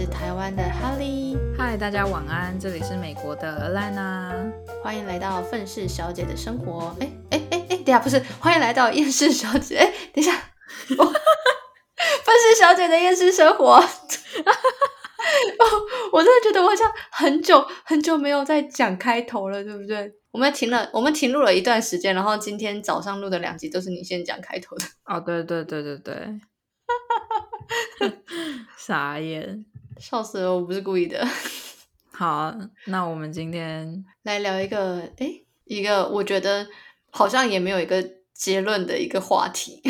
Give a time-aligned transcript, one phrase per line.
[0.00, 4.34] 是台湾的哈利，嗨，大家晚安，这里是美国的兰娜，
[4.82, 6.96] 欢迎来到愤世小姐的生活。
[7.00, 9.76] 哎哎哎哎，等下不是，欢迎来到厌世小姐。
[9.76, 10.32] 哎，等一下，
[10.88, 13.74] 愤世小姐的厌世生活。
[13.76, 13.84] 哦，
[16.12, 20.10] 我真的觉得我好像很久很久没有在讲开头了，对不对？
[20.30, 24.86] 我们停了，我们停录了一段时间，然后今天早上录的两集都是你先讲开头的。
[25.04, 26.40] 哦，对对对对对。
[28.76, 29.64] 傻眼，
[30.00, 30.54] 笑死了！
[30.54, 31.24] 我不是故意的。
[32.10, 32.54] 好，
[32.86, 35.30] 那我们今天来聊一个，哎，
[35.64, 36.66] 一个我觉得
[37.10, 39.82] 好像也没有一个结论的一个话题。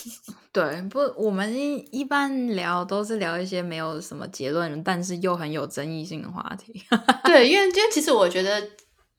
[0.50, 6.82] 对，不，我们一一般聊都是聊一些没有什么结论，但是又很有争议性的话题。
[7.24, 8.66] 对，因为因为其实我觉得，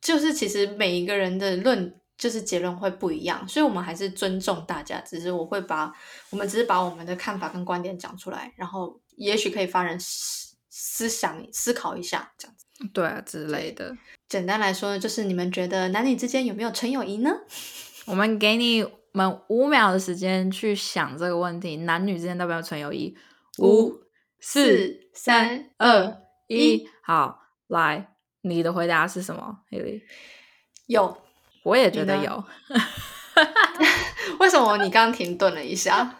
[0.01, 1.95] 就是其实每一个人的论。
[2.19, 4.99] 就是结论会不一样，所以我们还是尊重大家。
[4.99, 5.89] 只是我会把
[6.31, 12.65] 我们只是把我们的看法跟观点讲出来，然后也许可以发人思思想思考一下这样子。
[12.93, 13.95] 对啊，之类的。
[14.27, 17.29] 简单来说，就是你们觉得男女之间有没有纯友谊呢？
[18.07, 23.15] 我们给你们五秒的时间去想这个问题：男女之间都没有纯友谊？
[23.59, 23.93] 五、
[24.39, 30.01] 四、三、二、一，好，来，你的回答是什么？Haley，
[30.87, 31.17] 有。
[31.63, 32.43] 我也觉得有，
[34.39, 36.17] 为什么你刚刚停顿了一下？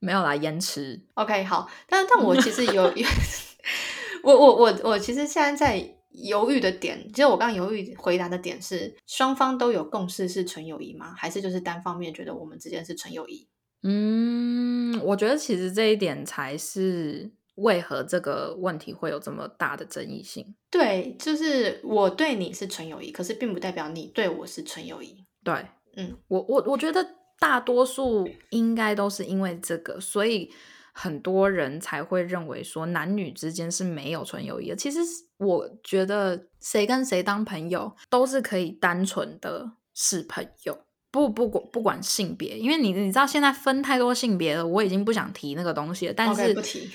[0.00, 1.00] 没有啦，延迟。
[1.14, 2.82] OK，好，但但我其实有，
[4.24, 11.14] 我我我我其实现在在犹豫的点，其实我刚刚犹豫回答的点是，双方都有共识是纯友谊吗？
[11.16, 13.46] 还是就是单方面觉得我们之间是纯友谊？
[13.82, 17.30] 嗯，我觉得其实这一点才是。
[17.56, 20.54] 为何这个问题会有这么大的争议性？
[20.70, 25.26] 对，就是我对你是纯友谊，可是并不代表你对我是纯友谊。
[25.44, 27.06] 对，嗯，我我我觉得
[27.40, 30.52] 大多数应该都是因为这个，所以
[30.92, 34.76] 很多人才会认为说男女之间是没有纯友谊的。
[34.76, 35.00] 其实
[35.38, 40.78] 我觉得谁跟谁当朋友都是可以单纯的是朋友，
[41.10, 46.14] 不不管不管性别，因为你你知道现在分太多性别了，我已经不想提那个东西了。
[46.14, 46.90] 但是不提。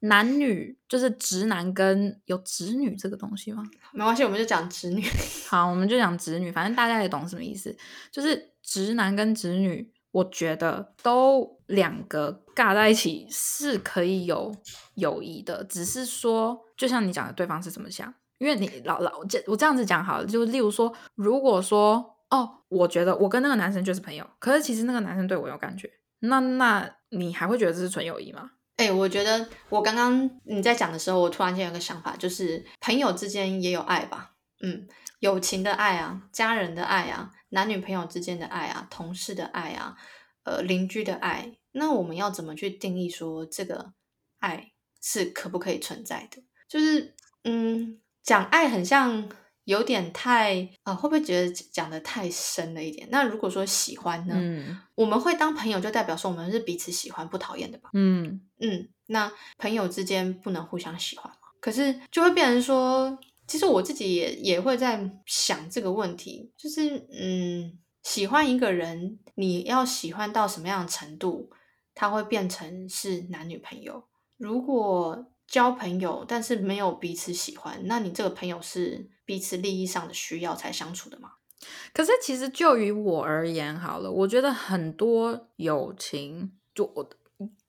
[0.00, 3.64] 男女就是直男跟有直女这个东西吗？
[3.92, 5.04] 没关系，我们就讲直女。
[5.48, 7.76] 好，我们就讲直女，反正大家也懂什么意思。
[8.12, 14.54] 就是直男跟直女，我觉得都两个尬在一起是可以有
[14.96, 18.12] 友谊的，只是说，就像你讲的，对方是怎么想。
[18.36, 25.90] 因为你老老这我这样子讲好了，就例如说，如果说哦，我觉得我跟那个男生就是朋友，可是其实那个男生对我有感觉，
[26.20, 28.50] 那那你还会觉得这是纯友谊吗？
[28.76, 34.86] 哎，我觉得我刚刚你在讲的时候，我突然间有个想法，就是朋友之间也有爱吧，嗯，
[35.18, 39.96] 友情的爱啊，家人的爱啊，男女朋友之间的爱啊，同事的爱啊，
[40.44, 43.92] 呃，邻居的爱，那我们要怎么去定义说这个
[44.38, 44.72] 爱
[45.02, 46.42] 是可不可以存在的？
[46.68, 47.14] 就是，
[47.44, 49.28] 嗯，讲爱很像。
[49.68, 53.06] 有点太啊，会不会觉得讲的太深了一点？
[53.10, 54.34] 那如果说喜欢呢？
[54.34, 57.90] 嗯，我们会当朋友，就代表说我们是彼此喜欢、不讨厌的吧？
[57.92, 61.36] 嗯嗯，那朋友之间不能互相喜欢吗？
[61.60, 71.50] 可是就会变成说，其实我自己也也会在想这个问题，就是嗯，喜欢一个人，你要喜欢到什么样的程度，
[71.94, 74.04] 他会变成是男女朋友？
[74.36, 79.10] 如果交朋友，但是没有彼此喜欢，那你这个朋友是？
[79.28, 81.32] 彼此利益上的需要才相处的吗？
[81.92, 87.10] 可是其实就于我而言，好了，我觉得很多友情，就我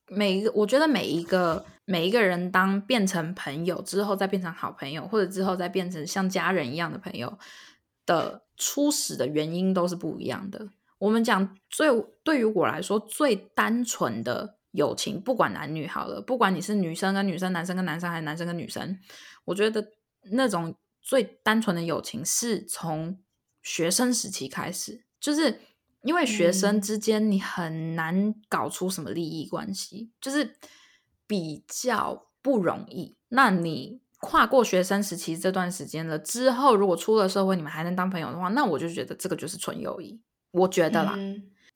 [0.09, 7.37] 每一个，我觉得每一个每一个人当变成朋友之后，再变成好朋友，或者之后再变成像家人一样的朋友
[8.05, 10.69] 的初始的原因都是不一样的。
[10.97, 11.87] 我们讲最
[12.23, 18.99] 对于我来说最单纯的友情，不管男女好了，不管你是女生跟女生、男生跟男生还是男生跟女生，
[19.45, 19.91] 我觉得
[20.31, 20.75] 那种。
[21.01, 23.17] 最单纯的友情是从
[23.63, 25.59] 学生时期开始，就是
[26.03, 30.55] 因为学生之间你很难搞出什么利益关系，就是
[31.27, 33.15] 比较不容易。
[33.29, 41.17] 那你跨过学生时期这段时间了之后，如果出了社会你们还能当朋友的话，那我就觉得这个就是纯友谊，我觉得啦。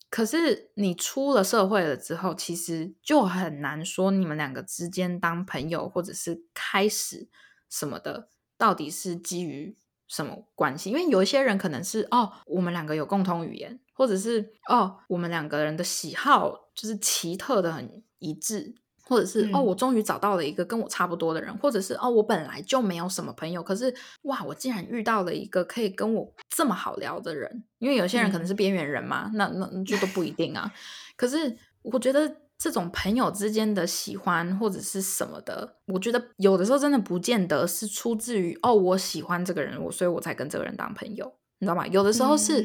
[0.10, 7.28] 可是你出了社会了之后，其实就很难说你们两个之间当朋友或者是开始
[7.70, 8.30] 什么的。
[8.56, 9.76] 到底是基于
[10.08, 10.90] 什么关系？
[10.90, 27.64] 因为有一些人可能是哦，我们两个有共同语言，或者是哦，我们两个人的喜好就是奇特的很一致，或者是哦，我终于找到了一个跟我差不多的人，或者是哦，我本来就没有什么朋友，可是哇，我竟然遇到了一个可以跟我这么好聊的人。
[27.80, 30.72] 因为有些人可能是边缘人嘛，那那就都不一定啊。
[31.16, 41.86] 可是我觉得这种朋友之间的喜欢或者是什么的，我觉得有的时候真的不见得是出自于哦，我喜欢这个人，我所以我才跟这个人当朋友，你知道吗？
[41.88, 42.64] 有的时候是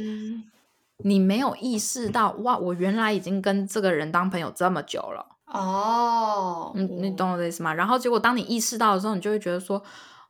[1.04, 7.72] 你没有意识到，哇，我原来已经跟这个人当朋友这么久了哦，你你懂我的意思吗？
[7.74, 9.82] 然后结果当你意识到的时候，你就会觉得说，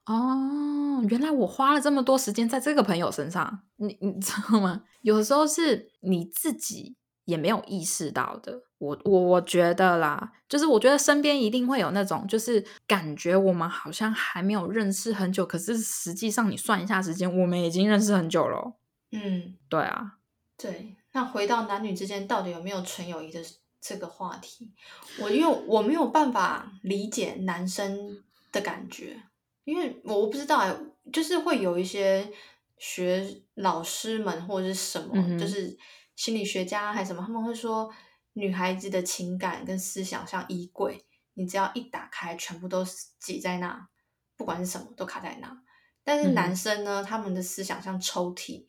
[0.06, 4.82] 哦，原来我花了这么多时间在这个朋友身上，你你知道吗？
[5.02, 6.96] 有的时候是你自己。
[7.28, 18.72] 也没有意识到的，我我我觉得啦，就是我觉得身边一定会有那种，就是感觉我们好像还没有认识很久，可是实际上你算一下时间，我们已经认识很久了。
[19.12, 20.14] 嗯，对啊，
[20.56, 20.96] 对。
[21.12, 23.38] 那回到男女之间到底有没有纯友谊的
[23.78, 24.72] 这个话题，
[25.20, 29.22] 我因为我没有办法理解男生的感觉，
[29.64, 30.74] 因为我不知道哎，
[31.12, 32.32] 就是会有一些
[32.78, 35.76] 学老师们或者是什么，就是。
[36.18, 37.88] 心理学家还是什么，他们会说
[38.32, 42.84] 女孩子的情感跟思想像衣柜，你只要一打开，全部都
[43.20, 43.88] 挤在那，
[44.36, 45.62] 不管是什么都卡在那。
[46.02, 48.66] 但是男生呢，他们的思想像抽屉，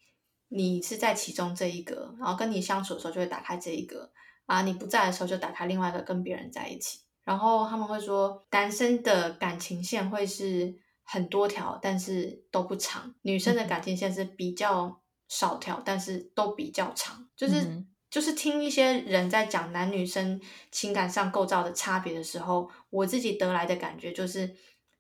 [0.50, 4.12] 你是在其中这一个，然后跟你相处的时候就会打开这一个
[4.46, 7.00] 啊，你不在的时候就打开另外一个跟别人在一起。
[7.24, 15.02] 然后他们会说，男生的感情线会是很多条，但是都不长；女生的感情线是比较。
[15.30, 17.30] 少跳，但是都比较长。
[17.38, 20.42] 就是就是听一些人在讲男女生
[20.72, 24.54] 情感上构造的差别的时候，我自己得来的感觉就是，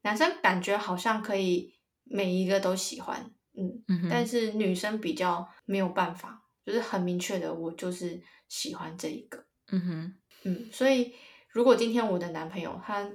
[0.03, 1.73] 男生感觉好像可以
[2.03, 11.13] 每一个都喜欢，嗯，但是女生比较没有办法，就是很明确的，我就是喜欢这一个，嗯哼，嗯，所以
[11.49, 13.09] 如果今天我的男朋友他，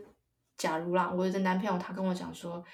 [0.58, 2.64] 假如啦，我的男朋友他跟我讲说，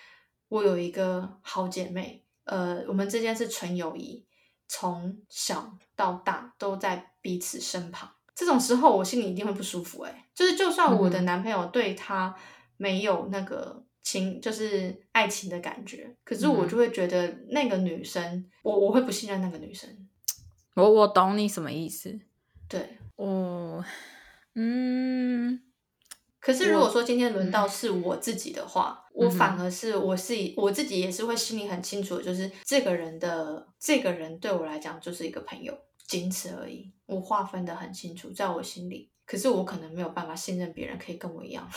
[0.48, 4.26] 我有一个好姐妹，呃，我们之间是纯友谊。
[4.72, 10.02] 从小到大都在彼此身旁，这种时候我心里一定会不舒服。
[10.02, 12.32] 哎，就是就算我的男朋友对他
[12.76, 19.90] 没有那个情，就是爱情的感觉，可是我就会觉得那个女生，我我会不信任那个女生。
[20.74, 22.20] 我我懂你什么意思。
[22.68, 23.84] 对，哦，
[24.54, 25.60] 嗯。
[26.40, 35.76] 可是如果说今天轮到是我自己的话，我反而是我是我自己也是会心里很清楚，就是这个人的这个人对我来讲就是一个朋友，
[36.06, 36.90] 仅此而已。
[37.04, 39.10] 我划分的很清楚，在我心里。
[39.26, 41.70] 可是我可能没有办法信任别人可以跟我一样。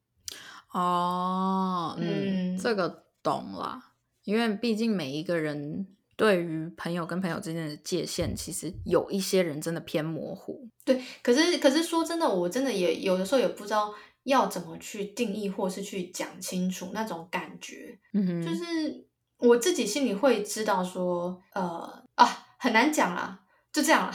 [0.70, 3.82] 哦，嗯，这个懂了，
[4.24, 5.88] 因为毕竟每一个人。
[6.16, 10.68] 对于朋友跟朋友之间的界限，其实有一些人真的偏模糊。
[10.84, 17.98] 对，可是可是说真的，我真的也有的时候也不知道要怎么去定义，或是去讲清楚那种感觉。
[18.12, 19.06] 嗯哼，就是
[19.38, 23.40] 我自己心里会知道说，呃啊，很难讲啦，
[23.72, 24.14] 就这样了。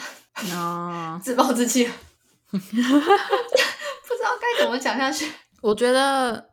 [0.56, 1.86] 啊，自暴自弃，
[2.50, 5.30] 不知道该怎么讲下去。
[5.62, 6.50] 我觉得，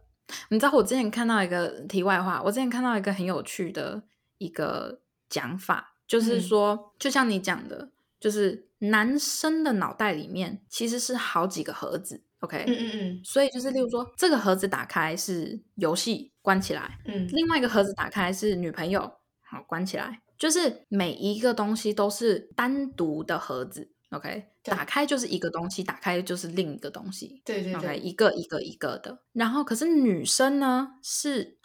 [0.48, 4.02] 你知道，我之前看到一个题外话，我之前看到一个很有趣的
[4.38, 5.02] 一个。
[5.28, 7.90] 讲法就是说，就像你讲的，
[8.20, 19.00] 就是男生的脑袋里面其实是好几个盒子，OK，嗯嗯嗯，所以就是例如说，这个盒子打开是游戏，关起来，嗯，另外一个盒子打开是女朋友，
[19.40, 31.58] 好，关起来，就是每一个东西都是单独的盒子，OK，打开就是一个东西，打开就是另一个东西，对对对，一个一个一个的，然后可是女生呢是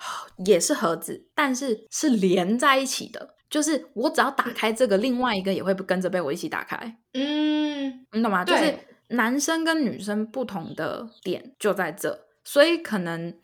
[0.45, 3.35] 也是盒子，但是是连在一起的。
[3.51, 6.77] 就是我只要打开这个，另外一个也会跟着被我一起打开。
[7.11, 8.45] 嗯，你懂吗？
[8.45, 8.73] 就是
[9.09, 13.37] 男生跟女生不同的点就在这，所以可能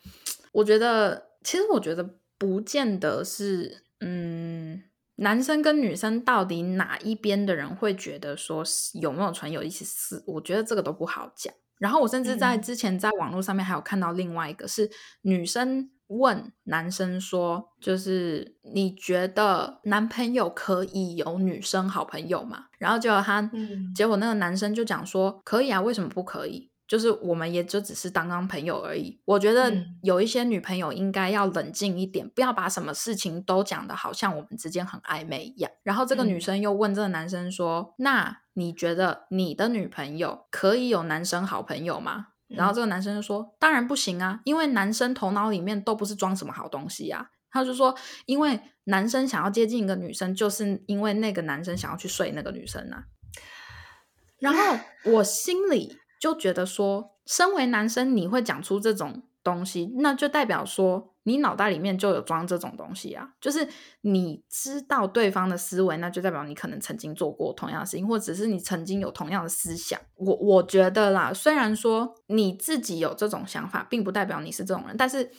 [0.53, 4.81] 我觉得，其实我觉得不见得是，嗯，
[5.17, 11.53] 男生跟女生到底哪一边的人会觉得说有没有纯友谊是，我觉得这个都不好讲。
[11.79, 14.89] 然后我甚至在之前在网络上面还有看到另外一个是
[15.23, 15.91] 女生。
[16.07, 23.41] 问男生说：“就是你觉得男朋友可以有女生好朋友吗？”然后结果他，
[23.93, 26.71] 结果那个男生就讲说：“可以啊，为什么不可以？
[26.87, 29.19] 就是我们也就只是当当朋友而已。
[29.25, 29.69] 我觉得
[30.03, 53.05] 有一些女朋友应该要冷静一点，不要把什么事情都讲的好像我们之间很暧昧一样。”然后这个女生又问这个男生说：“那你觉得你的女朋友可以有男生好朋友吗？”然后这个男生就说：“当然不行啊，因为男生头脑里面都不是装什么好东西啊。”他就说：“因为男生想要接近一个女生，就是因为那个男生想要去睡那个女生啊。”
[54.39, 63.29] 然后我心里就觉得说，身为男生，你会讲出这种东西，那就代表说你脑袋里面就有装这种东西啊。
[63.39, 63.67] 就是
[64.01, 69.99] 你知道对方的思维，那就代表你可能曾经做过同样的事情，或者是你曾经有同样的思想。
[70.15, 75.31] 我我觉得啦，虽然说你自己有这种想法，并不代表你是这种人，但是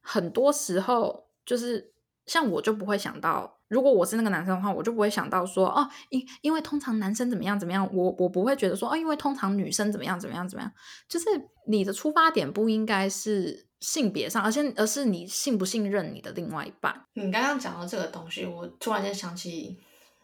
[0.00, 1.92] 很多时候就是
[2.26, 3.58] 像我就不会想到。
[3.74, 10.72] 如果我是那个男生的话，我就不会想到说哦，因因为通常男生怎么样怎么样，我我不会觉得说哦，因为通常女生怎么样怎么样怎么样，
[11.08, 11.26] 就是
[11.66, 16.94] 你的出发点不应该是性别上，而且而是你信不信任你的另外一半。
[17.14, 19.76] 你刚刚讲到这个东西，我突然间想起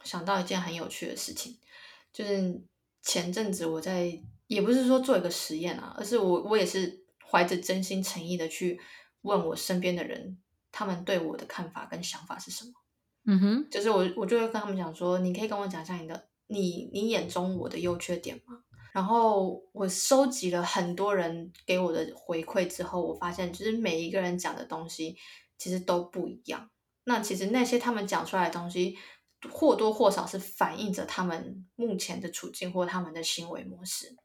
[0.05, 1.59] 想到一件很有趣的事情，
[2.13, 2.63] 就是
[3.03, 4.17] 前阵子我在
[4.47, 8.81] 也不是说做一个实验啊，而是我我也是怀着真心诚意的去
[9.23, 10.39] 问我身边的人，
[10.71, 12.71] 他们对我的看法跟想法是什么。
[13.27, 18.59] 嗯哼，就是我，我就会跟他们讲说，你可以跟我讲一下你的，你你眼中我的优缺点吗？
[18.93, 25.17] 然后我收集了很多人给我的回馈之后，我发现，就是每一个人讲的东西
[25.59, 26.69] 其实都不一样。
[27.05, 28.97] 那其实那些他们讲出来的东西，
[29.51, 34.17] 或多或少是反映着他们目前的处境或他们的行为模式。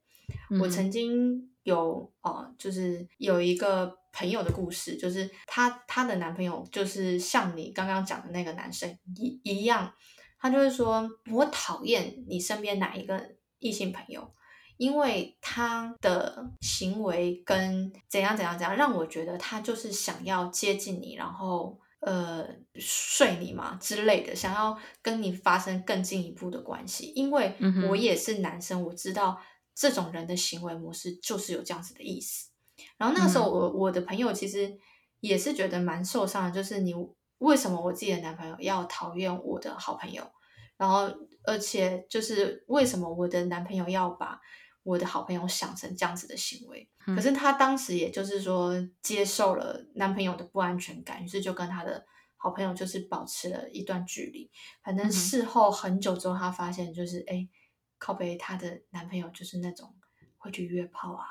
[0.59, 9.91] 我曾经有哦，就是有一个朋友的故事，就是她她的男朋友就是像你刚刚讲的那个男生一一样，
[10.39, 13.19] 他就是说我讨厌你身边哪一个
[13.57, 14.31] 异性朋友，
[14.77, 27.12] 因为他的行为跟怎样怎样怎样，让我觉得他就是想要接近你，然后呃睡你嘛之类的，想要跟你发生更进一步的关系。
[27.15, 27.55] 因为
[27.89, 29.41] 我也是男生，我知道。
[29.75, 32.50] 这种人的行为模式就是有这样子的意思，
[32.98, 34.74] 然后那个时候我我的朋友其实
[35.20, 36.94] 也是觉得蛮受伤的，就是你
[37.39, 40.25] 为什么我自己的男朋友要讨厌我的好朋友，
[40.77, 41.12] 然后
[41.44, 44.39] 而且就是为什么我的男朋友要把
[44.84, 46.89] 我的好朋友想成这样子的行为？
[47.05, 52.05] 可是他当时也就是说接受了男朋友的不安全感，于是就跟他的
[52.38, 54.50] 好朋友就是保持了一段距离。
[54.82, 57.50] 反正事后很久之后，他发现就是哎。
[58.05, 59.91] 靠背，她的男朋友就是那种
[60.38, 61.25] 会去约炮啊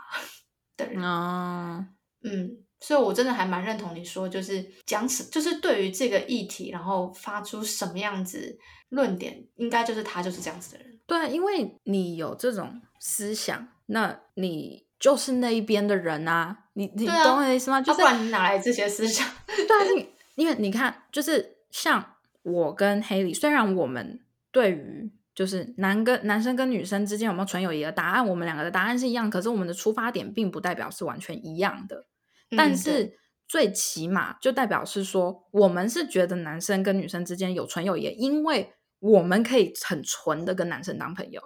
[0.76, 1.86] 的人啊，
[2.24, 10.98] 嗯，所以我真的还蛮认同你说，就是讲什，就是对于这个议题，然后发出什么样子论点，应该就是他就是这样子的人。
[11.06, 17.80] 对，因为你有这种思想，那你就是那一边的人啊，你你懂我的意思吗？
[17.80, 19.24] 就不然你哪来这些思想？
[19.46, 32.06] 对啊，你因为你看，就是像我跟黑里，虽然我们对于就是男跟男生跟女生之间有没有纯友谊的答案，我们两个的答案是一样，可是我们的出发点并不代表是完全一样的。
[32.56, 41.42] 但是最起码就代表是说，我们是觉得男生跟女生之间有纯友谊，因为我们可以很纯的跟男生当朋友。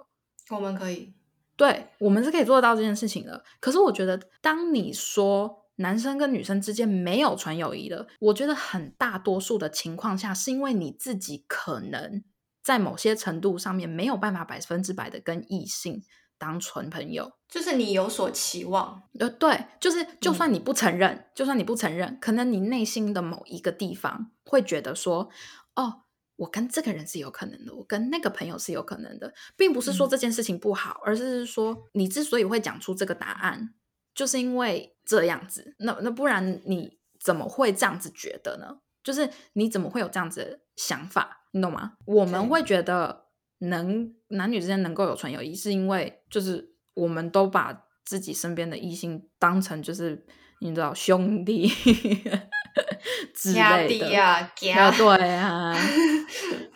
[0.51, 1.13] 我们可以，
[1.57, 3.43] 对，我们是可以做得到这件事情的。
[3.59, 12.23] 可是我觉得，当你说男生跟女生之间没有纯友谊的，我觉得很大多数的情况下，是因为你自己可能。
[12.69, 16.03] 在某些程度上面没有办法百分之百的跟异性
[16.37, 25.31] 当纯朋友，就是你有所期望，呃，对，就是就算你不承认，就算你不承认，可能你内心的某一个地方会觉得说，
[25.73, 26.03] 哦，
[26.35, 33.73] 我跟这个人是有可能的，我跟那个朋友是有可能的，并不是说这件事情不好，而是说你之所以会讲出这个答案，
[34.13, 38.77] 就是因为这样子，那那不然你怎么会这样子觉得呢？
[39.03, 41.38] 就是你怎么会有这样子的想法？
[41.51, 41.93] 你懂吗？
[42.05, 43.25] 我们会觉得
[43.59, 50.25] 能男女之间能够有纯友谊，是因为就是我们都把自己身边的异性当成就是
[50.61, 51.67] 你知道兄弟
[53.33, 54.91] 之类的呀，对啊，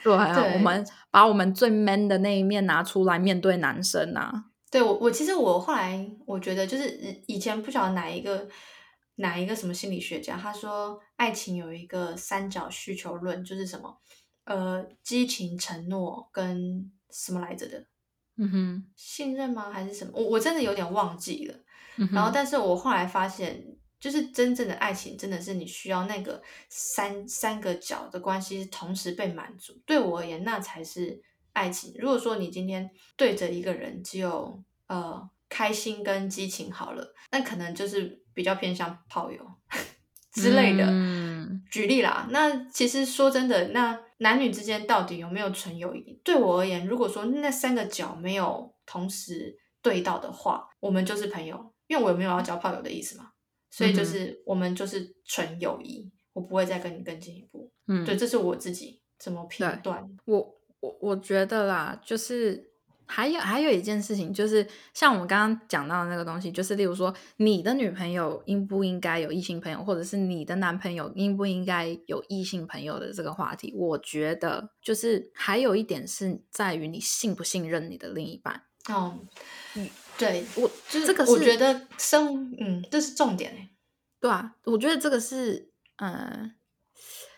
[0.04, 4.46] 对啊， 我们把我们最 man 的那一面拿出来面对男生啊。
[4.72, 6.90] 对我，我其实我后来我觉得就是
[7.28, 8.48] 以前不晓得哪一个
[9.18, 13.98] 哪一个什么心理学家，他说爱情有一个三角需求论，就是什么。
[14.46, 17.86] 呃，激情、承诺跟什么来着的？
[18.38, 19.72] 嗯哼，信任吗？
[19.72, 20.12] 还是什么？
[20.16, 21.56] 我我真的有点忘记了。
[22.12, 23.64] 然后，但是我后来发现，
[24.00, 29.80] 就是真正的爱情，真的是你需要那个三三个角的关系同时被满足。
[29.86, 31.22] 对我而言，那才是
[31.54, 31.94] 爱情。
[32.00, 39.48] 如果说你今天对着一个人只有呃开心跟激情好了，那可能就是比较偏向炮友
[40.34, 40.92] 之类的。
[41.70, 46.20] 举例啦，那其实说真的，那男女之间到底有没有纯友谊？
[46.24, 53.32] 对我而言，如果说那三个角没有同时对到的话，我们就是朋友，因为我也没有要交炮友的意思嘛，
[53.70, 57.72] 所以就是我们就是纯友谊，我不会再跟你更进一步。
[57.88, 60.10] 嗯，对，这是我自己怎么评断。
[60.26, 62.73] 我我我觉得啦，就是
[63.06, 78.64] 还有还有一件事情，就是像我们刚刚讲到的那个东西，就是例如说，你的女朋友应不应该有异性朋友，或者是你的男朋友应不应该有异性朋友的这个话题，我觉得就是还有一点是在于你信不信任你的另一半。
[78.90, 79.18] 哦，
[79.76, 83.70] 嗯，对我就是这个是我觉得生嗯，这是重点欸。
[84.20, 86.52] 对啊，我觉得这个是呃，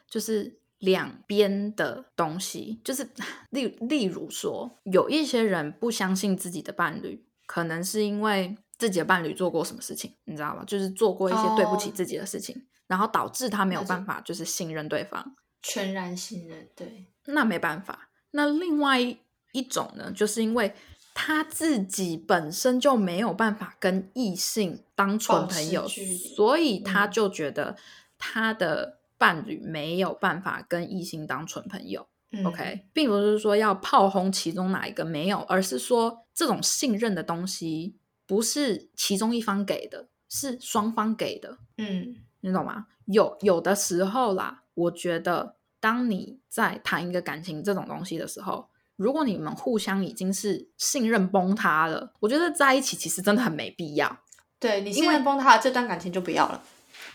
[0.10, 3.10] 就是两边的东西，就是
[3.52, 10.64] 例例如说，有一些人不相信自己的伴侣，可能是因为自己的伴侣做过什么事情，你知道吗？
[10.66, 15.36] 就是做过一些对不起哦自己的事情，然后导致他没有办法就是信任对方。
[15.62, 18.10] 全然信任，对，那没办法。
[18.32, 19.18] 那另外一
[19.54, 20.76] 一种呢，就是因为
[21.16, 27.76] 他自己本身就没有办法跟异性当纯朋友，所以他嗯就觉得
[28.20, 32.08] 他的伴侣没有办法跟异性当纯朋友。
[32.32, 37.96] 嗯 OK，并不是说要炮轰其中哪一个没有，而是说这种信任的东西
[38.26, 41.60] 不是其中一方给的，是双方给的。
[41.78, 42.88] 嗯你懂吗？
[43.06, 54.20] 有有的时候啦，我觉得当你在谈一个感情这种东西的时候，如果你们互相已经是信任崩塌了，我觉得在一起其实真的很没必要。
[54.60, 56.64] 对你信任崩塌了，这段感情就不要了。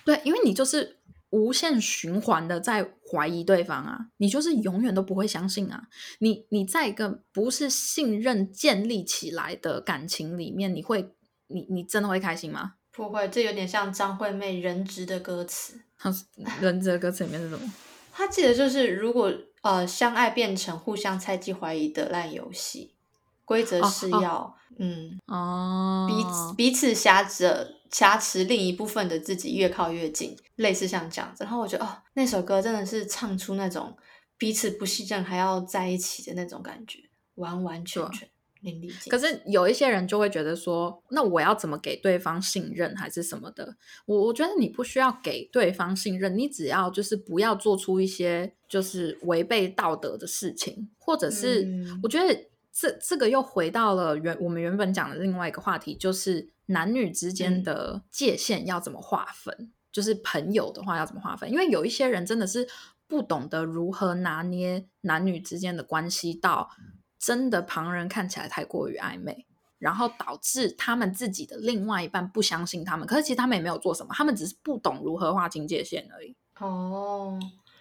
[0.05, 1.00] 对，因为你就是
[1.31, 5.89] 无限循环的在怀疑对方啊，你就是永远都不会相信啊。
[6.19, 11.15] 你你在一个不是信任建立起来的感情里面，你会
[11.47, 12.75] 你你真的会开心吗？
[12.93, 15.81] 不会，这有点像张惠妹《人质》的歌词。
[16.61, 17.73] 人这个歌词里面是什么？
[18.13, 19.33] 他记得就是，如果
[19.63, 22.95] 呃相爱变成互相猜忌怀疑的烂游戏，
[23.45, 31.45] 规则哦哦是要、嗯哦，彼此彼此挟着挟持另一部分的自己越靠越近，类似像这样子。
[31.45, 33.97] 然后我觉得哦，那首歌真的是唱出那种
[34.39, 37.01] 彼此不信任还要在一起的那种感觉，
[37.35, 38.29] 完完全全
[38.61, 39.11] 淋漓尽致。
[39.11, 43.77] 可是有一些人就会觉得说，那我要怎么给对方信任还是什么的？
[44.07, 59.73] 我我觉得你不需要给对方信任，你只要就是不要做出一些就是违背道德的事情，或者是、嗯我觉得这这个又回到了原我们原本讲的另外一个话题，就是男女之间嗯的界限要怎么划分。
[59.93, 61.51] 就是朋友的话要怎么划分？
[61.51, 62.69] 因为有一些人真的是
[63.09, 66.71] 不懂得如何拿捏男女之间的关系到
[67.19, 69.47] 真的旁人看起来太过于暧昧，
[69.81, 73.05] 然后导致他们自己的另外一半不相信他们。
[73.05, 76.37] 可是其实他们也没有做什么，他们只是不懂如何划清界限而已。
[76.61, 77.37] 哦，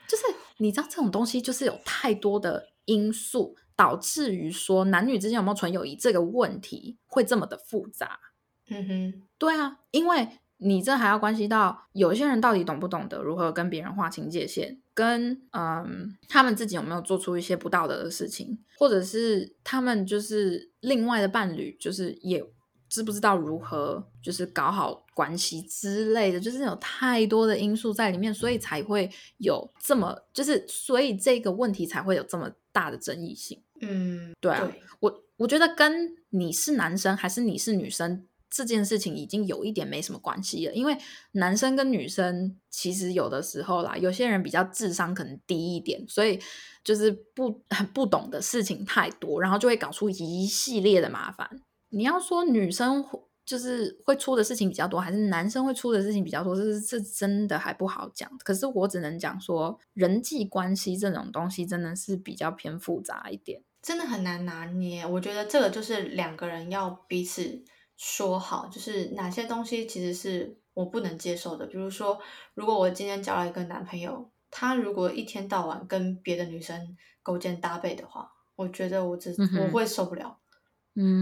[0.08, 0.24] 就是
[0.58, 8.20] 你知道这种东西，就是有太多的因素导致于说男女之间有没有纯友谊这个问题会这么的复杂。
[8.68, 22.44] 嗯哼，对啊，因为你这还要关系到有些人到底懂不懂得如何跟别人划清界限，跟嗯他们自己有没有做出一些不道德的事情，或者是他们就是另外的伴侣，就是也
[22.90, 33.62] 知不知道如何就是搞好关系之类的，就是有太多的因素在里面，所以才会有这么就是所以这个问题才会有这么大的争议性。
[33.82, 40.98] 嗯，对啊对，我我觉得跟你是男生还是你是女生这件事情已经有一点没什么关系了，因为
[41.34, 46.40] 男生跟女生其实有的时候啦，有些人比较智商可能低一点，所以
[46.84, 51.62] 就是不很不懂的事情太多，然后就会搞出一系列的麻烦。
[51.90, 58.30] 你要说女生会就是会出的事情比较多，还是男生会出的事情比较多，这是这真的还不好讲。
[58.44, 63.64] 可是我只能讲说，人际关系这种东西真的是比较偏复杂一点。
[63.82, 65.06] 真的很难拿捏。
[65.06, 67.64] 我觉得这个就是两个人要彼此
[67.98, 71.66] 说好，就是哪些东西其实是我不能接受的。
[71.66, 72.20] 比如说，
[72.54, 80.38] 如果我今天交了一个男朋友，他如果一天到晚跟别的女生勾肩搭背的话，我觉得我只、我会受不了。
[80.38, 80.39] 嗯，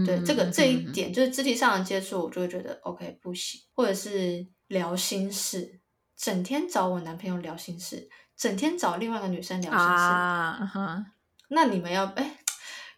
[0.04, 5.80] 对这个嗯这一点，就是肢体上的接触，我就会觉得 OK 不行，或者是聊心事，
[6.16, 11.06] 整天找我男朋友聊心事，整天找另外一个女生聊心事，啊，哈，
[11.48, 12.38] 那你们要哎，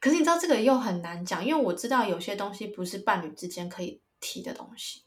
[0.01, 5.03] 可是你知道这个又很难讲，因为我知道有些东西不是伴侣之间可以提的东西。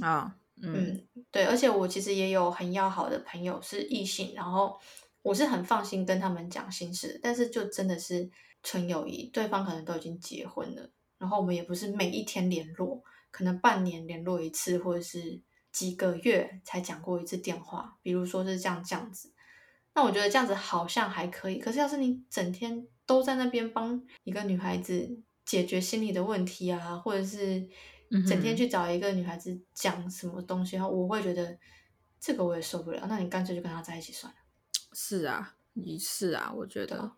[0.00, 0.74] 啊，嗯。
[0.74, 4.78] 嗯，对，而且我其实也有很要好的朋友是异性，然后
[5.22, 8.30] 我是很放心跟他们讲心事，但是就真的是
[8.62, 19.30] 纯友谊，对方可能都已经结婚了，然后我们也不是每一天联络，可能半年联络一次，或者是几个月才讲过一次电话，比如说是这样这样子。
[19.92, 27.68] 那我觉得这样子好像还可以，可是要是你整天都在那边帮一个女孩子解决心理的问题啊，或者是
[28.26, 31.58] 整天去找一个女孩子讲什么东西，然后我会觉得
[32.18, 33.04] 这个我也受不了。
[33.08, 34.38] 那你干脆就跟她在一起算了。
[34.92, 37.12] 是啊，也是啊，我觉得。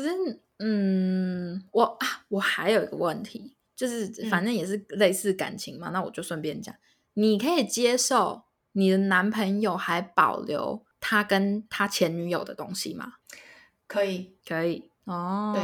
[0.00, 6.74] 可可是，嗯，我啊，我还有一个问题，就是反正也是类似感情嘛，那我就顺便讲，
[7.14, 13.14] 你可以接受你的男朋友还保留他跟他前女友的东西吗？
[13.86, 14.90] 可以，可以。
[15.04, 15.62] 哦，对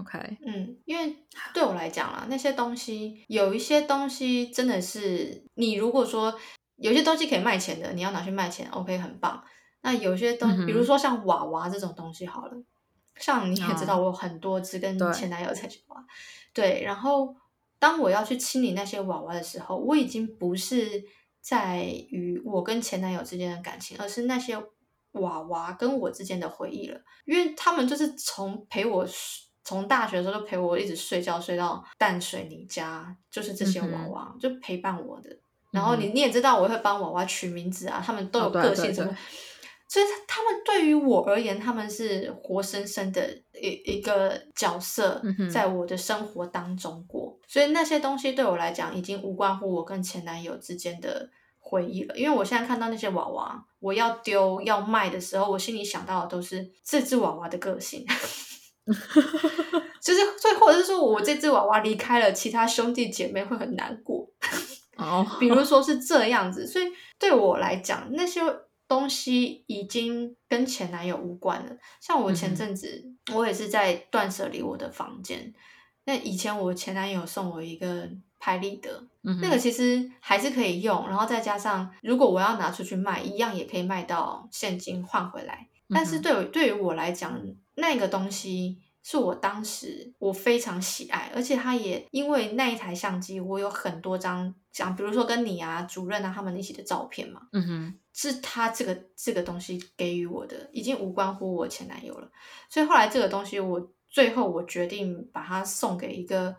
[0.00, 1.14] ，OK，嗯，因为
[1.52, 6.34] 对我来讲啦，那些东西有一些东西真的是，你如果说
[6.76, 9.44] 有些东西可以卖钱的，你要拿去卖钱，OK，很棒。
[9.82, 12.56] 那有些东，比如说像娃娃这种东西，好了，
[13.18, 16.04] 像你也知道，我有很多只跟前男友在娃娃，
[16.52, 16.82] 对。
[16.82, 17.34] 然后
[17.78, 21.04] 当我要去清理那些娃娃的时候，我已经不是
[21.40, 24.56] 在于我跟前男友之间的感情，而是那些。
[25.20, 29.02] 娃娃跟我之间的回忆了，因为他们就是从陪我
[29.64, 35.30] 从大学的时候就陪我一直睡觉睡到淡水你家，就是这些娃娃就陪伴我的。
[35.70, 39.16] 然后你你也知道我会帮娃娃取名字啊，他们都有个性什么，
[39.88, 45.22] 所以他们对于我而言，他们是活生生的一一个角色，
[45.52, 47.38] 在我的生活当中过。
[47.46, 51.30] 所以那些东西对我来讲，已经无关乎我跟前男友之间的。
[51.68, 58.06] 回忆了，因为我现在看到那些娃娃，我要丢要卖的时候，我心里想到的都是这只娃娃的个性，
[60.00, 64.30] 就是所以或者是说我这只娃娃离开了，其他兄弟姐妹会很难过。
[64.96, 66.84] 哦，比如说是这样子，所以
[67.18, 68.40] 对我来讲，那些
[68.88, 71.76] 东西已经跟前男友无关了。
[72.00, 75.54] 像我前阵子，我也是在断舍离我的房间。
[76.04, 78.08] 那以前我前男友送我一个。
[78.38, 85.66] 拍立得，那个其实还是可以用，然后再加上如果我要拿出去卖，一样也可以卖到现金换回来。
[85.88, 87.40] 但是对对于我来讲，
[87.76, 102.28] 那个东西是我当时我非常喜爱，而且它也因为那一台相机，我有很多张像比如说跟你啊、主任啊他们一起的照片嘛，嗯哼，是他这个这个东西给予我的，已经无关乎我前男友了。
[102.68, 106.56] 所以后来这个东西，我最后我决定把它送给一个。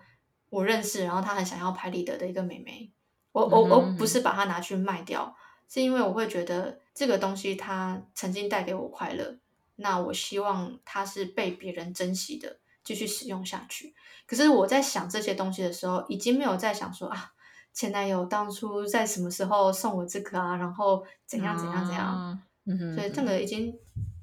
[0.50, 2.89] 我认识，然后他很想要拍立得的一个妹妹，
[3.34, 5.36] 我我我不是把它拿去卖掉，
[5.67, 9.38] 是因为我会觉得这个东西它曾经带给我快乐，
[9.76, 13.93] 那我希望它是被别人珍惜的，继续使用下去。
[14.26, 17.34] 可是我在想这些东西的时候，已经没有在想说啊，
[17.78, 22.40] 前男友当初在什么时候送我这个啊，然后怎样怎样怎样，
[22.96, 23.72] 所以这个已经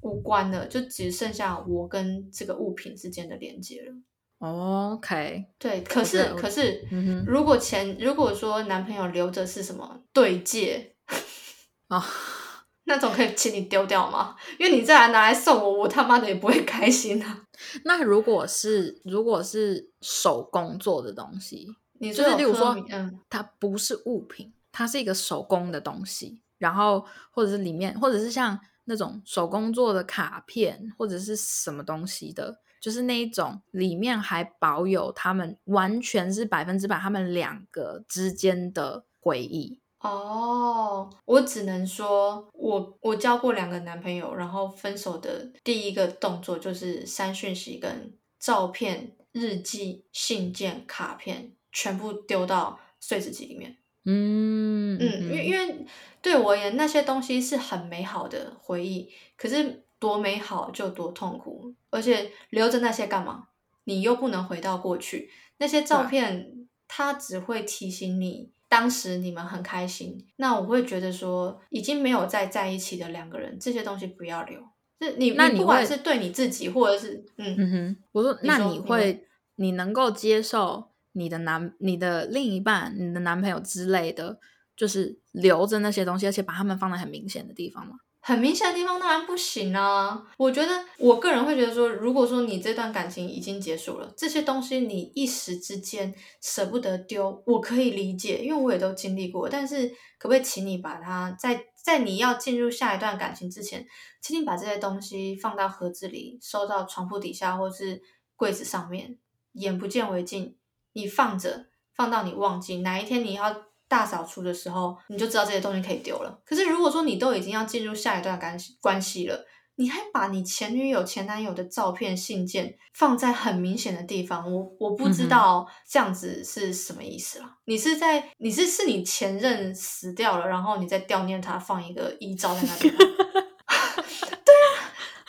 [0.01, 3.95] 无关了，就只剩下我跟这个物品之间的连接了。
[4.39, 6.85] OK，对，可是可是，
[7.25, 10.93] 如果前如果说男朋友留着是什么对戒
[11.87, 12.05] 啊，
[12.83, 14.35] 那种可以请你丢掉吗？
[14.59, 17.45] 因为你再来拿来送我，我他妈的也不会开心啊。
[17.85, 32.59] 那如果是如果是手工做的东西，你就是例如说，嗯，它不是物品，它是一个手工的东西，然后或者是里面，或者是像那种手工做的卡片或者是什么东西的。
[32.81, 41.09] 就是那一种，里面还保有他们完全是百分之百他们两个之间的回忆哦。
[41.25, 53.77] 我只能说，我我交过两个男朋友，然后分手的第一个动作就是删讯息、跟照片、日记、信件、卡片，全部丢到碎纸机里面。
[54.05, 55.85] 嗯嗯，因为因为
[56.23, 59.83] 对我而言，那些东西是很美好的回忆，可是。
[59.97, 63.47] 多美好就多痛苦，而且留着那些干嘛？
[63.85, 65.31] 你又不能回到过去。
[65.57, 70.27] 那些照片，它只会提醒你当时你们很开心。
[70.35, 74.61] 那我会觉得说，已经没有再在一起的两个人，这些东西不要留。
[74.99, 84.37] 是你，那你不管是对你自己，或者是嗯嗯哼，我说，那你会，你能够接受你的男、你的另一半、你的男朋友之类的，
[84.75, 87.95] 就是留着那些东西，而且把他们放在很明显的地方吗？
[88.27, 90.25] 很明显的地方当然不行啊！
[90.37, 99.47] 我觉得我个人会觉得说，如果说你这段感情已经结束了，这些东西你一时之间舍不得丢，我可以理解，因为我也都经历过。
[99.47, 103.85] 但是可不可以请你把它在在你要进入下一段感情之前，
[104.19, 108.01] 请你把这些东西放到盒子里，收到床铺底下或是
[108.35, 109.19] 柜子上面，
[109.53, 110.55] 眼不见为净，
[110.95, 113.55] 你放着，放到你忘记哪一天你要。
[113.87, 116.39] 大扫除的时候，你就知道这些东西可以丢了。
[116.43, 127.57] 可是如果说你都已经要进入下一段关系关系了，你还把你前女友、前男友的照片、信件放在很明显的地方，我我不知道这样子是什么意思了。
[127.65, 132.97] 你是在你是是你前任死掉了，然后你在悼念他，放一个遗照在那边？
[132.97, 134.55] 对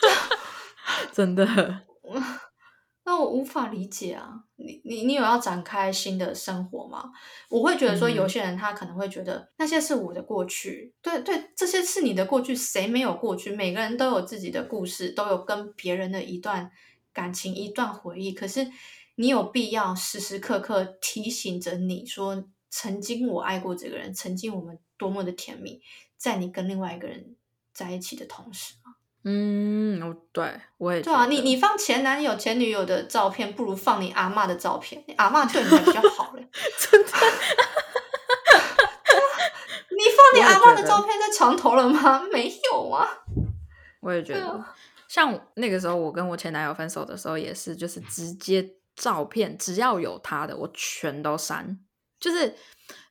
[0.09, 1.45] 啊， 真的。
[3.29, 4.43] 无法理解啊！
[4.55, 7.11] 你你你有要展开新的生活吗？
[7.49, 13.51] 我会觉得说，有些人他可能会觉得那些是我的过去，对对，这些是你的过去，谁没有过去？
[13.51, 16.71] 每个人都有自己的故事，都有跟别人的一段
[17.13, 18.31] 感情、一段回忆。
[18.31, 18.67] 可是
[19.15, 25.81] 你有必要时时刻刻提醒着你说，曾经我爱过这个人，曾经我们多么的甜蜜，
[26.17, 27.35] 在你跟另外一个人
[27.73, 28.95] 在一起的同时吗？
[29.29, 36.47] 嗯，哦，对，我也对啊，你你放前男友、前女友的照片，不如放你阿嬷的照片，你阿嬷对你还比较好嘞。
[36.79, 37.09] 真的
[39.91, 42.21] 你放你阿嬷的照片在床头了吗？
[42.31, 43.05] 没有啊。
[43.99, 44.73] 我也觉得啊，
[45.09, 51.77] 像那个时候我跟我前男友分手的时候，也是就是直接照片只要有他的我全都删，
[52.17, 52.55] 就是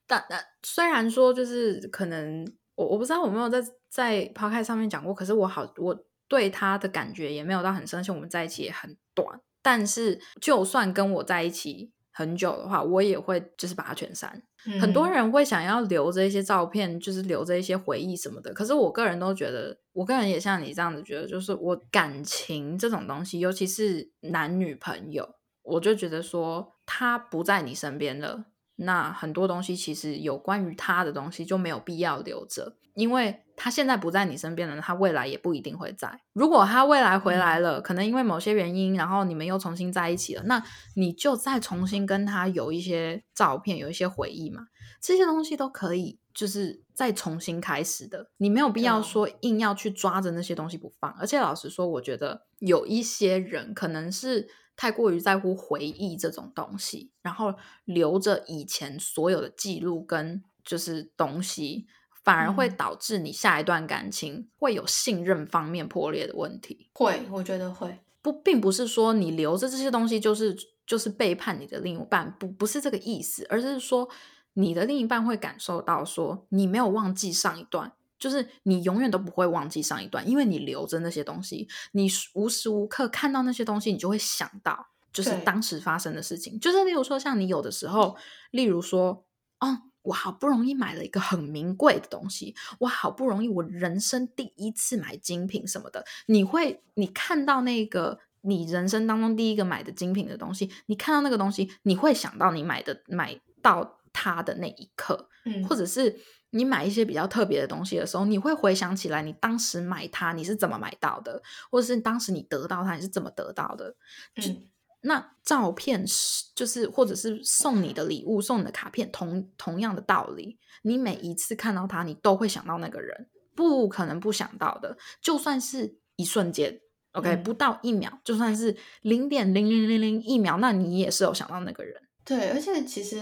[0.07, 5.97] 但但虽然说就是可能我我不知道我没有在在 p o d 上面讲过，可是我好我
[6.29, 14.43] 对他的感觉也没有到很深，而且我们在一起也很短，但是就算跟我在一起很久的话，我也会就是把它全删。
[14.81, 18.53] 很多嗯人会想要留着一些照片，就是留着一些回忆什么的。
[18.53, 28.47] 可是我个人都觉得，我个人也像你这样子觉得，就是我感情这种东西，尤其是男女朋友，我就觉得说他不在你身边了，
[28.77, 36.21] 那很多东西其实有关于他的东西就没有必要留着，因为他现在不在你身边了，他未来也不一定会在。
[36.35, 40.63] 如果他未来回来了，可能因为某些原因，然后你们又重新在一起了，那
[40.95, 44.67] 你就再重新跟他有一些照片，有一些回忆嘛，
[45.01, 46.21] 这些东西都可以。
[46.37, 51.11] 就是再重新开始的，你没有必要说硬要去抓着那些东西不放。
[51.13, 57.55] 而且老实说，我觉得有一些人可能是太过于在乎回忆这种东西，然后
[57.87, 61.87] 留着以前所有的记录跟就是东西，
[62.27, 66.91] 反而会嗯导致你下一段感情会有信任方面破裂的问题。
[66.93, 68.01] 会，我觉得会。
[68.21, 74.09] 不，并不是说你留着这些东西就是就是背叛你的另一半，不不是这个意思，而是说
[74.55, 88.17] 你的另一半会感受到说你没有忘记上一段，就是你永远都不会忘记上一段，因为你留着那些东西，你无时无刻看到那些东西，你就会想到就是对当时发生的事情，就是例如说像你有的时候，
[88.51, 89.25] 例如说，
[89.61, 89.83] 哦。
[90.07, 106.17] 我好不容易买了一个很名贵的东西，我好不容易我人生第一次买精品什么的，你会你看到那个你人生当中第一个买的精品的东西，你看到那个东西，你会想到你买的买到它的那一刻，嗯，或者是
[106.51, 113.97] 你买一些比较特别的东西的时候，你会回想起来你当时买它你是怎么买到的，或者是当时你得到它你是怎么得到的。
[114.37, 114.63] 嗯，
[115.03, 124.97] 那照片是就是或者是送你的礼物、送你的卡片，同同样的道理，你每一次看到他，你都会想到那个人，不可能不想到的。
[125.21, 126.81] 就算是一瞬间
[127.13, 132.03] ，OK，、嗯不到一秒，就算是零点零零零零一秒，那你也是有想到那个人。
[132.25, 133.21] 对，而且其实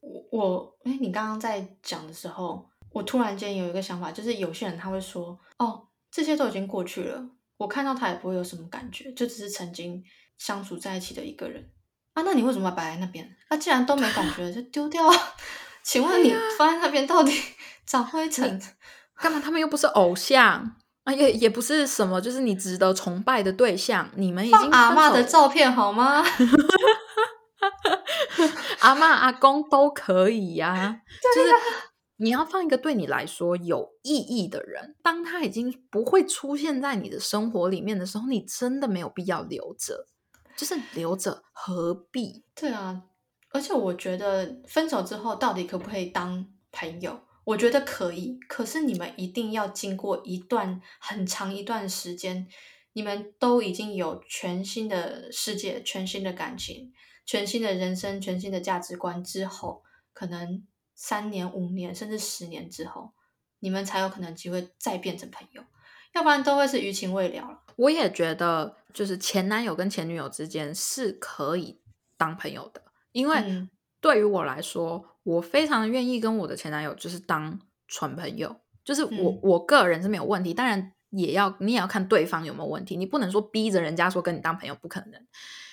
[0.00, 10.02] 我我，哎，你刚刚在讲的时候，我突然间有一个想法，就是有些人他会说，哦，这些都已经过去了，我看到他也不会有什么感觉，就只是曾经
[10.38, 11.70] 相处在一起的一个人
[12.14, 13.28] 啊，那你为什么要摆在那边？
[13.50, 15.14] 那、既然都没感觉， 就丢掉啊。
[15.82, 17.32] 请问你放在那边到底
[17.86, 18.60] 长灰尘？
[19.16, 19.40] 干嘛？
[19.42, 24.10] 他们又不是偶像啊，也也不是什么，就是你值得崇拜的对象。
[24.16, 26.24] 你们已经放阿嬷的照片好吗？
[28.80, 31.00] 阿妈阿公都可以呀、
[31.34, 31.50] 就是
[32.16, 40.06] 你要放一个对你来说有意义的人，当他已经不会出现在你的生活里面的时候，你真的没有必要留着，
[40.56, 42.44] 就是留着何必？
[42.54, 43.02] 对啊，
[43.50, 47.20] 而且我觉得分手之后到底可不可以当朋友？
[47.44, 52.48] 我觉得可以，可是你们一定要经过一段很长一段时间，
[52.94, 56.92] 你们都已经有全新的世界、全新的感情、
[57.24, 60.66] 全新的人生、全新的价值观之后，可能
[60.96, 63.12] 三年、五年甚至十年之后，
[63.60, 65.62] 你们才有可能机会再变成朋友，
[66.14, 67.62] 要不然都会是余情未了了。
[67.76, 71.82] 我也觉得，就是前男友跟前女友之间是可以
[72.16, 72.80] 当朋友的，
[73.12, 73.68] 因为嗯。
[73.98, 78.54] 对于我来说，我非常愿意跟我的前男友就是当纯朋友，
[78.84, 79.40] 就是我、嗯。
[79.42, 85.26] 我个人是没有问题，当然也要你也要看对方有没有问题，你不能说逼着人家说跟你当朋友，不可能。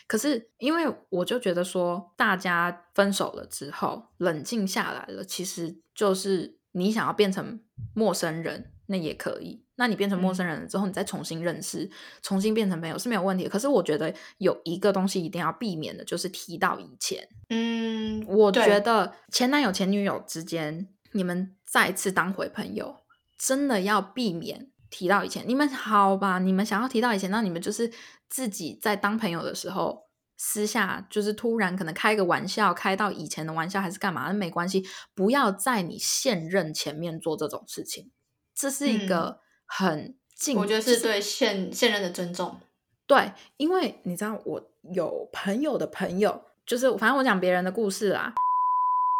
[0.08, 7.62] 可是因为我就觉得说，大家分手了之后冷静下来了，其实就是你想要变成
[7.94, 9.64] 陌生人，那也可以。
[9.76, 11.90] 那你变成陌生人了之后，你再重新认识，
[12.22, 13.50] 重新变成朋友是没有问题的。
[13.50, 17.28] 可是我觉得有一个东西一定要避免的，就是提到以前。
[17.50, 22.98] 嗯，我对觉得前男友前女友之间，你们再次当回朋友，
[23.38, 25.44] 真的要避免提到以前。
[25.48, 26.38] 你们好吧？
[26.38, 27.92] 你们想要提到以前，那你们就是
[28.30, 30.04] 自己在当朋友的时候，
[30.38, 38.12] 私下就是突然可能开个玩笑，开到以前的玩笑还是干嘛，那没关系，不要在你现任前面做这种事情。
[38.64, 42.58] 这是一个很近，嗯我觉得是对现现任的尊重。
[43.06, 44.62] 对，因为你知道，我
[44.94, 48.34] 有朋友的朋友，就是反正我讲别人的故事啦。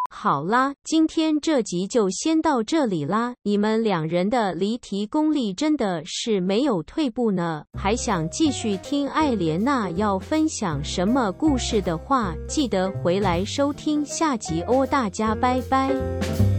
[0.10, 3.34] 好啦，今天这集就先到这里啦。
[3.44, 7.66] 你们两人的离题功力真的是没有退步呢。
[7.78, 14.86] 还想继续听艾莲娜要分享什么故事的话，记得回来收听下集哦。
[14.86, 16.53] 大家拜拜。